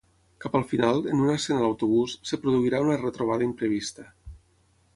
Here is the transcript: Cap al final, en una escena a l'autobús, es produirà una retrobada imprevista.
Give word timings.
Cap 0.43 0.55
al 0.59 0.63
final, 0.69 1.01
en 1.11 1.19
una 1.25 1.35
escena 1.41 1.59
a 1.61 1.65
l'autobús, 1.65 2.15
es 2.29 2.41
produirà 2.47 2.81
una 2.87 2.99
retrobada 3.03 3.47
imprevista. 3.51 4.09